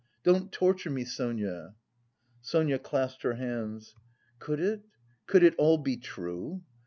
[0.23, 1.75] Don't torture me, Sonia."
[2.41, 3.93] Sonia clasped her hands.
[4.39, 4.81] "Could it,
[5.27, 6.63] could it all be true?